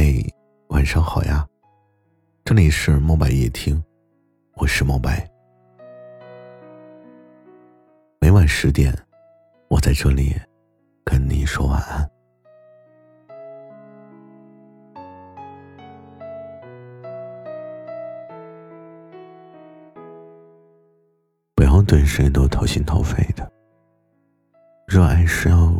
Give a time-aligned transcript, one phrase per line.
[0.00, 0.04] 嗨，
[0.68, 1.44] 晚上好呀！
[2.44, 3.82] 这里是墨白夜听，
[4.54, 5.28] 我是墨白。
[8.20, 8.96] 每晚十点，
[9.66, 10.36] 我在这里
[11.04, 12.08] 跟你说晚安。
[21.56, 23.50] 不要对谁都掏心掏肺的，
[24.86, 25.74] 热爱是要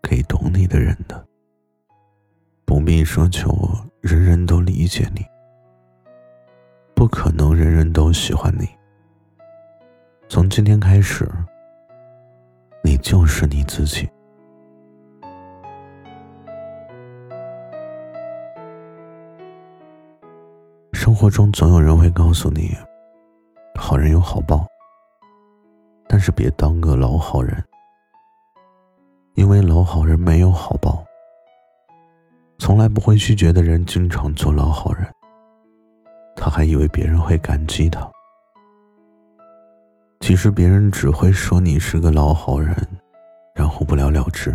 [0.00, 1.27] 给懂你的人的。
[2.68, 3.50] 不必奢求
[4.02, 5.24] 人人都理解你，
[6.94, 8.68] 不可能人人都喜欢你。
[10.28, 11.26] 从今天开始，
[12.84, 14.06] 你就是你自己。
[20.92, 22.76] 生活中总有人会告诉你，
[23.76, 24.66] 好人有好报，
[26.06, 27.64] 但是别当个老好人，
[29.36, 31.02] 因为老好人没有好报。
[32.68, 35.10] 从来不会拒绝的人，经常做老好人。
[36.36, 38.06] 他还以为别人会感激他，
[40.20, 42.76] 其实别人只会说你是个老好人，
[43.54, 44.54] 然后不了了之。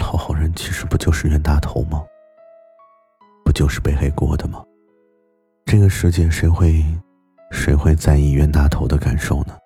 [0.00, 2.02] 老好人其实不就是冤大头吗？
[3.44, 4.64] 不就是背黑锅的吗？
[5.66, 6.82] 这个世界谁会，
[7.50, 9.58] 谁会在意冤大头的感受呢？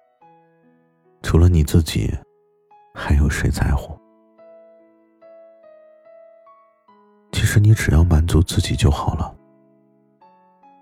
[1.23, 2.13] 除了你自己，
[2.97, 3.97] 还有谁在乎？
[7.55, 9.33] 是你只要满足自己就好了，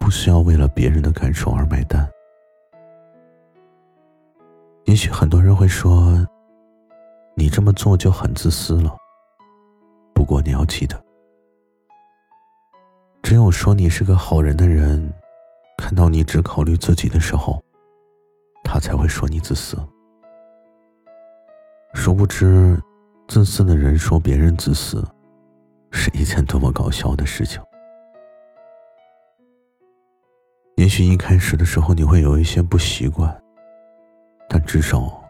[0.01, 2.11] 不需要为了别人的感受而买单。
[4.87, 6.27] 也许很多人会说，
[7.37, 8.97] 你这么做就很自私了。
[10.15, 10.99] 不过你要记得，
[13.23, 15.13] 只有说你是个好人的人，
[15.77, 17.63] 看到你只考虑自己的时候，
[18.65, 19.77] 他才会说你自私。
[21.93, 22.83] 殊不知，
[23.29, 25.07] 自私的人说别人自私。
[25.93, 27.63] 是一件多么搞笑的事情。
[30.77, 33.41] 也许一开始的时候你会有一些不习惯，
[34.49, 35.23] 但至少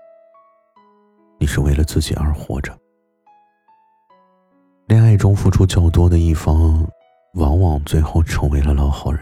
[1.39, 2.73] 你是为了自己而活着。
[4.87, 6.87] 恋爱中付出较多的一方，
[7.35, 9.21] 往往最后成为了老好人。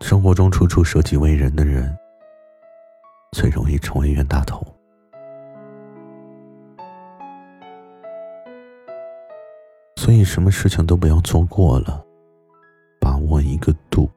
[0.00, 1.96] 生活中处处舍己为人的人，
[3.32, 4.64] 最容易成为冤大头。
[10.08, 12.02] 所以，什么事情都不要做过了，
[12.98, 14.08] 把握一个度。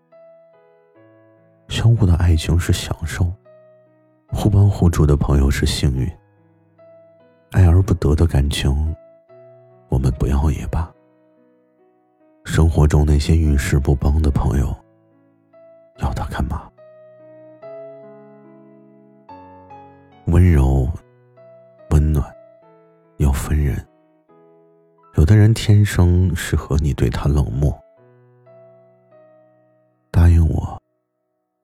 [1.68, 3.30] 相互的爱情是享受，
[4.30, 6.10] 互帮互助的朋友是幸运。
[7.52, 8.96] 爱而不得的感情，
[9.90, 10.90] 我们不要也罢。
[12.46, 14.74] 生活中那些遇事不帮的朋友，
[15.98, 16.72] 要他干嘛？
[20.28, 20.90] 温柔、
[21.90, 22.34] 温暖，
[23.18, 23.86] 要分人。
[25.32, 27.74] 有的人天生适合你对他冷漠，
[30.12, 30.78] 答应我，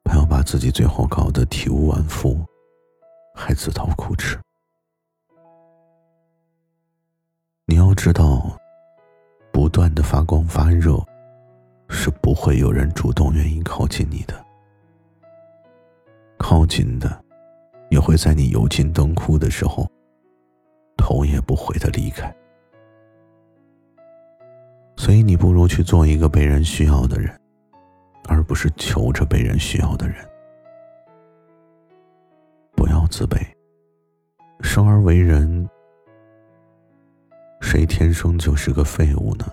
[0.03, 2.39] 不要把自己最后搞得体无完肤，
[3.35, 4.39] 还自讨苦吃。
[7.65, 8.57] 你要知道，
[9.51, 10.97] 不断的发光发热，
[11.89, 14.45] 是不会有人主动愿意靠近你的。
[16.37, 17.21] 靠近的，
[17.89, 19.85] 也会在你油尽灯枯的时候，
[20.95, 22.33] 头也不回的离开。
[25.07, 27.33] 所以，你不如去做一个被人需要的人，
[28.27, 30.17] 而不是求着被人需要的人。
[32.75, 33.37] 不要自卑。
[34.59, 35.65] 生而为人，
[37.61, 39.45] 谁天生就是个废物呢？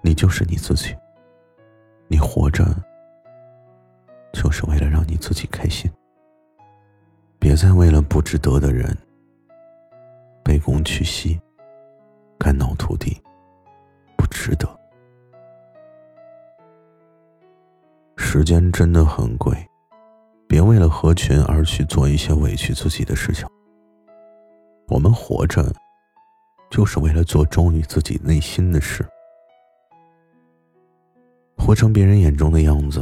[0.00, 0.96] 你就是你自己。
[2.08, 2.64] 你活着，
[4.32, 5.92] 就是为了让你自己开心。
[7.38, 8.96] 别再为了不值得的人，
[10.42, 11.38] 卑躬屈膝，
[12.38, 13.22] 肝脑涂地。
[14.42, 14.68] 值得。
[18.16, 19.56] 时间真的很贵，
[20.48, 23.46] 别为了合群而去做一些委屈自己的事情。
[24.88, 25.72] 我们活着，
[26.72, 29.06] 就是为了做忠于自己内心的事。
[31.56, 33.00] 活成别人眼中的样子，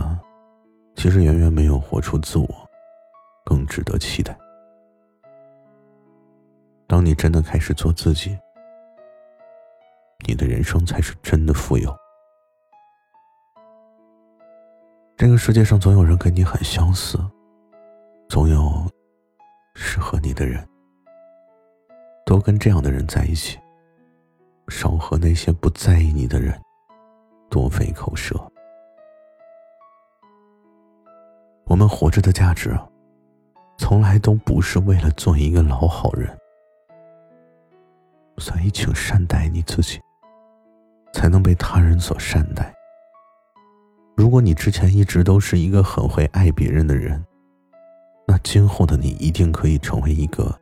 [0.95, 2.47] 其实远远没有活出自我
[3.47, 4.37] 更值得期待。
[6.87, 8.39] 当你真的开始做自己。
[10.31, 11.93] 你的人生才是真的富有。
[15.17, 17.19] 这个世界上总有人跟你很相似，
[18.29, 18.87] 总有
[19.75, 20.65] 适合你的人。
[22.25, 23.59] 多跟这样的人在一起，
[24.69, 26.57] 少和那些不在意你的人
[27.51, 28.41] 多费口舌。
[31.65, 32.79] 我们活着的价值，
[33.79, 36.39] 从来都不是为了做一个老好人。
[38.39, 40.01] 所以，请善待你自己，
[41.13, 42.75] 才能被他人所善待。
[44.17, 47.25] 如果你之前一直都是一个很会爱别人的人，
[48.27, 50.55] 那今后的你一定可以成为一个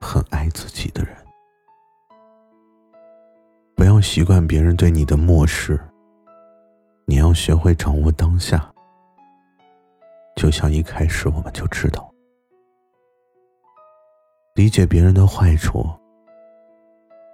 [0.00, 1.16] 很爱自己的人。
[3.76, 5.80] 不要习惯别人对你的漠视，
[7.06, 8.70] 你要学会掌握当下。
[10.36, 12.12] 就像一开始我们就知道，
[14.54, 15.86] 理解别人的坏处。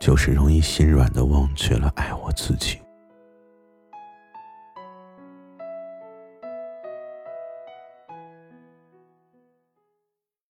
[0.00, 2.78] 就是容易心软的忘却了爱我自己。